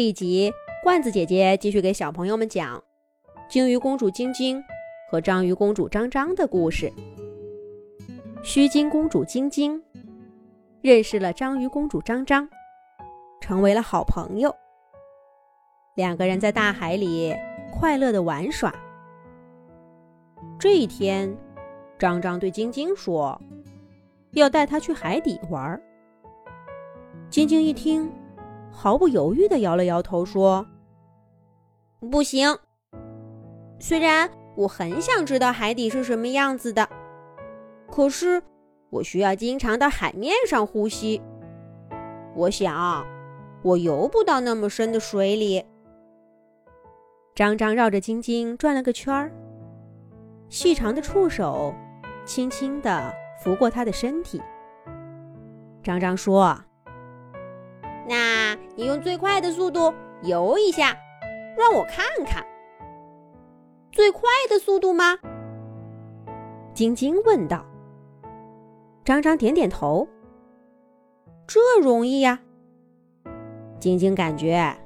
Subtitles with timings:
[0.00, 0.50] 这一集，
[0.82, 2.82] 罐子姐姐继续给小朋友们讲
[3.50, 4.64] 鲸鱼公主晶晶
[5.10, 6.90] 和章鱼公主张张的故事。
[8.42, 9.84] 须鲸公主晶晶
[10.80, 12.48] 认识了章鱼公主张张，
[13.42, 14.56] 成为了好朋友。
[15.96, 17.36] 两个人在大海里
[17.70, 18.74] 快乐的玩耍。
[20.58, 21.36] 这一天，
[21.98, 23.38] 张张对晶晶说
[24.32, 25.78] ：“要带她去海底玩。”
[27.28, 28.10] 晶晶一听。
[28.70, 30.66] 毫不犹豫地摇了摇头，说
[32.10, 32.56] ：“不行。
[33.78, 36.88] 虽然我很想知道海底是什么样子的，
[37.90, 38.42] 可是
[38.90, 41.20] 我需要经常到海面上呼吸。
[42.34, 43.04] 我想，
[43.62, 45.64] 我游不到那么深的水里。”
[47.34, 49.32] 张张绕着晶晶转了个圈儿，
[50.48, 51.74] 细长的触手
[52.24, 54.40] 轻轻地拂过她的身体。
[55.82, 56.58] 张张说。
[58.08, 60.96] 那你用最快的速度游一下，
[61.56, 62.44] 让我看看。
[63.92, 65.18] 最快的速度吗？
[66.72, 67.64] 晶晶问道。
[69.04, 70.08] 张张点点头。
[71.46, 72.40] 这容易呀。
[73.78, 74.76] 晶晶感觉，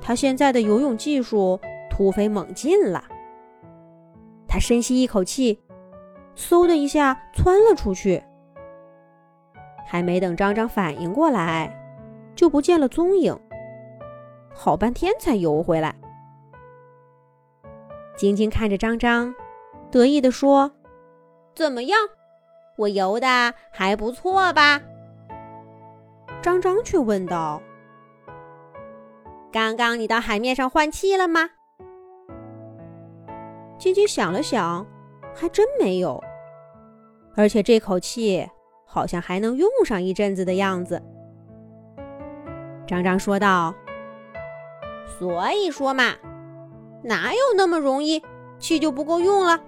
[0.00, 3.04] 他现在的游泳技术突飞猛进了。
[4.48, 5.60] 他深吸一口气，
[6.34, 8.22] 嗖的一下窜了出去。
[9.86, 11.78] 还没等张张反应过来。
[12.34, 13.38] 就不见了踪影，
[14.54, 15.94] 好半天才游回来。
[18.16, 19.34] 晶晶看着张张，
[19.90, 20.72] 得意地说
[21.54, 21.98] ：“怎么样，
[22.76, 24.80] 我游的还不错吧？”
[26.42, 27.62] 张张却问道
[29.52, 31.50] ：“刚刚你到海面上换气了吗？”
[33.78, 34.86] 晶晶想了想，
[35.34, 36.22] 还真没有，
[37.34, 38.46] 而且这口气
[38.86, 41.02] 好像还能用上一阵子的样子。
[42.92, 43.74] 张张说道
[45.18, 46.12] ：“所以说嘛，
[47.02, 48.22] 哪有那么容易
[48.58, 49.58] 气就不够用了？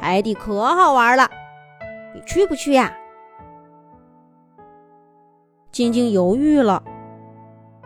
[0.00, 1.28] 海底可好玩了，
[2.14, 2.96] 你去不去呀？”
[5.72, 6.84] 晶晶犹豫了，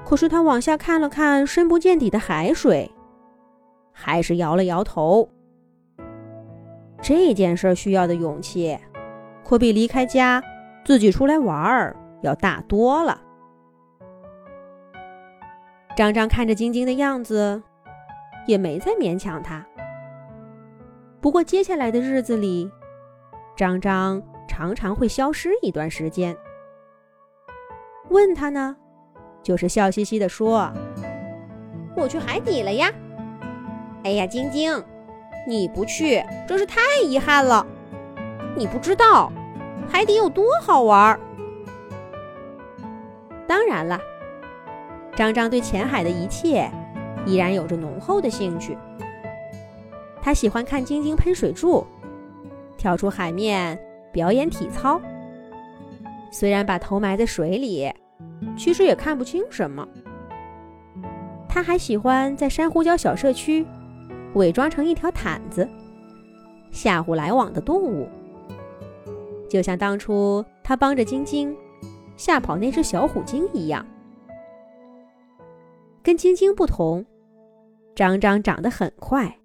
[0.05, 2.91] 可是她往下看了看深不见底的海水，
[3.93, 5.27] 还是摇了摇头。
[7.01, 8.79] 这件事需要的勇气，
[9.43, 10.45] 可比离开家
[10.85, 13.23] 自己出来玩儿要大多了。
[15.99, 17.61] 张张看着晶晶的样子，
[18.47, 19.67] 也没再勉强她。
[21.21, 22.71] 不过接下来的日子里，
[23.57, 26.37] 张张常常会消失一段时间。
[28.11, 28.77] 问他呢，
[29.43, 30.73] 就是笑嘻嘻地说
[31.97, 32.93] ：“我去海底了呀。”
[34.07, 34.81] 哎呀，晶晶，
[35.49, 37.67] 你不去真是太遗憾了。
[38.57, 39.33] 你不知道
[39.91, 41.21] 海底有多好玩儿。
[43.49, 44.01] 当然了。
[45.19, 46.71] 张张对浅海的一切
[47.27, 48.79] 依然有着浓厚的兴趣。
[50.23, 51.85] 他喜欢看晶晶喷水柱，
[52.77, 53.77] 跳出海面
[54.13, 55.01] 表演体操。
[56.31, 57.93] 虽然把头埋在水里，
[58.57, 59.85] 其实也看不清什么。
[61.49, 63.67] 他还喜欢在珊瑚礁小社区
[64.35, 65.69] 伪装成一条毯子，
[66.71, 68.09] 吓唬来往的动物，
[69.51, 71.57] 就像当初他帮着晶晶
[72.17, 73.85] 吓跑那只小虎鲸一样。
[76.09, 77.05] 跟晶晶不同，
[77.95, 79.43] 张张长得很快，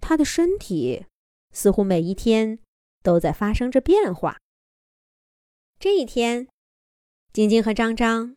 [0.00, 1.06] 他的身体
[1.52, 2.58] 似乎每一天
[3.04, 4.40] 都在发生着变化。
[5.78, 6.48] 这一天，
[7.32, 8.34] 晶晶和张张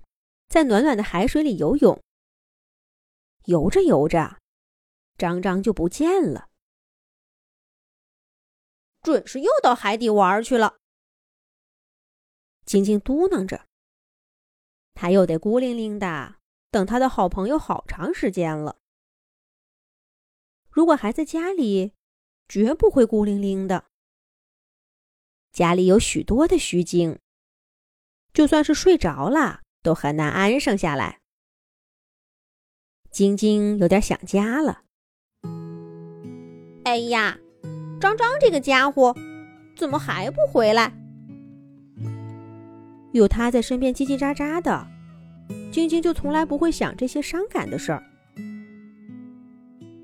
[0.48, 2.00] 在暖暖的海水里游泳，
[3.46, 4.38] 游着游着，
[5.18, 6.50] 张张就不见了，
[9.02, 10.78] 准是又到海底玩去了。
[12.64, 13.66] 晶晶嘟囔着，
[14.94, 16.43] 他又得孤零零的。
[16.74, 18.78] 等他的好朋友好长时间了。
[20.72, 21.94] 如果还在家里，
[22.50, 23.86] 绝不会孤零零的。
[25.52, 27.20] 家里有许多的虚惊，
[28.34, 31.20] 就算是睡着了，都很难安生下来。
[33.12, 34.82] 晶晶有点想家了。
[36.86, 37.38] 哎呀，
[38.02, 39.16] 张张这个家伙，
[39.78, 40.92] 怎么还不回来？
[43.12, 44.93] 有他在身边叽叽喳喳的。
[45.72, 48.04] 晶晶就从来不会想这些伤感的事儿。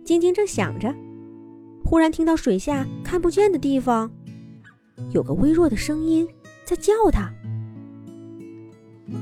[0.03, 0.94] 晶晶正想着，
[1.86, 4.12] 忽然听到水下看不见的地方，
[5.12, 6.27] 有个微弱的声音
[6.65, 7.31] 在叫她：“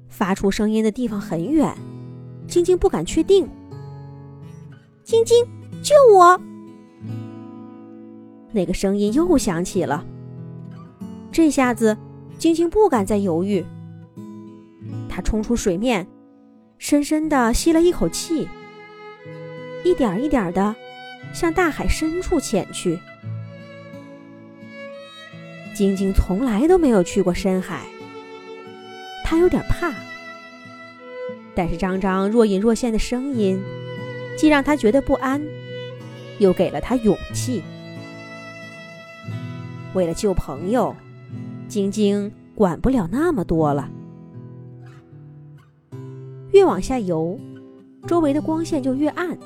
[0.08, 1.74] 发出声音的地方很远，
[2.46, 3.48] 晶晶不敢确定。
[5.02, 5.44] 晶晶，
[5.82, 6.40] 救我！
[8.54, 10.04] 那个声音又响起了。
[11.32, 11.96] 这下子，
[12.38, 13.64] 晶晶不敢再犹豫。
[15.08, 16.06] 她冲出水面，
[16.78, 18.48] 深深的吸了一口气，
[19.84, 20.74] 一点一点的
[21.32, 22.98] 向大海深处潜去。
[25.74, 27.80] 晶晶从来都没有去过深海，
[29.24, 29.92] 她有点怕。
[31.56, 33.60] 但是张张若隐若现的声音，
[34.36, 35.42] 既让她觉得不安，
[36.38, 37.62] 又给了她勇气。
[39.94, 40.94] 为了救朋友。
[41.66, 43.88] 晶晶管不了那么多了，
[46.52, 47.40] 越往下游，
[48.06, 49.36] 周围的光线就越暗。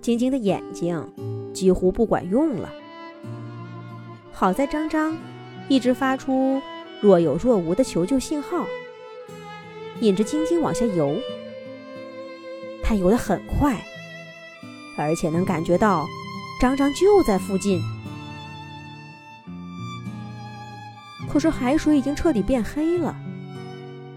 [0.00, 1.06] 晶晶的眼睛
[1.52, 2.70] 几乎不管用了。
[4.32, 5.14] 好在张张
[5.68, 6.60] 一直发出
[7.02, 8.64] 若有若无的求救信号，
[10.00, 11.14] 引着晶晶往下游。
[12.82, 13.80] 他游得很快，
[14.96, 16.06] 而且能感觉到
[16.58, 17.80] 张张就在附近。
[21.30, 23.16] 可是海水已经彻底变黑了，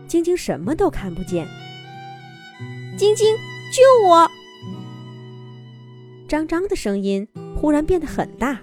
[0.08, 1.48] 晶晶什么都看不见。
[2.98, 3.28] 晶晶，
[3.72, 4.28] 救我！
[6.28, 8.60] 张张的声音忽然变得很大。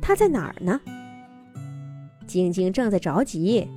[0.00, 0.80] 他在哪儿呢？
[2.28, 3.68] 晶晶正在着急。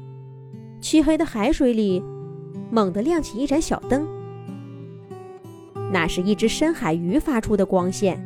[0.80, 2.04] 漆黑的海水里，
[2.72, 4.08] 猛地亮起一盏小灯。
[5.92, 8.24] 那是一只深海鱼发出的光线。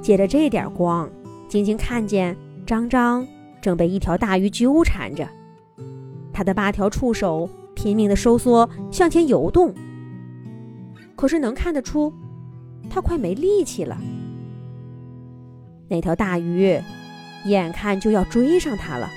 [0.00, 1.10] 借着这点光，
[1.48, 2.36] 晶晶看见。
[2.66, 3.26] 张张
[3.62, 5.26] 正被一条大鱼纠缠着，
[6.32, 9.72] 他的八条触手拼命地收缩，向前游动。
[11.14, 12.12] 可是能看得出，
[12.90, 13.96] 他快没力气了。
[15.88, 16.78] 那条大鱼
[17.46, 19.08] 眼看就要追上他了。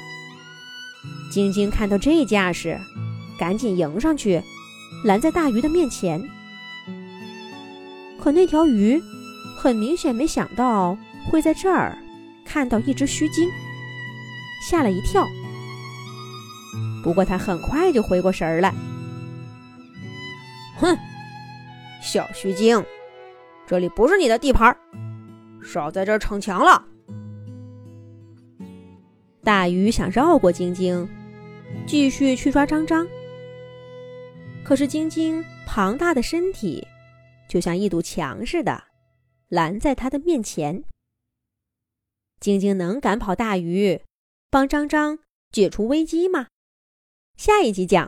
[1.32, 2.80] 晶晶看到这架势，
[3.38, 4.42] 赶紧迎上去，
[5.04, 6.24] 拦在大鱼的面前。
[8.20, 9.02] 可那条鱼
[9.58, 11.98] 很明显没想到会在这儿。
[12.50, 13.48] 看到一只须鲸，
[14.60, 15.24] 吓了一跳。
[17.04, 18.74] 不过他很快就回过神儿来。
[20.78, 20.98] 哼，
[22.02, 22.84] 小须鲸，
[23.68, 24.76] 这里不是你的地盘，
[25.64, 26.84] 少在这儿逞强了。
[29.44, 31.08] 大鱼想绕过晶晶，
[31.86, 33.08] 继续去抓张张。
[34.64, 36.86] 可是晶晶庞大的身体，
[37.48, 38.84] 就像一堵墙似的，
[39.50, 40.84] 拦在他的面前。
[42.40, 44.02] 晶晶能赶跑大鱼，
[44.50, 45.20] 帮张张
[45.52, 46.48] 解除危机吗？
[47.36, 48.08] 下一集讲。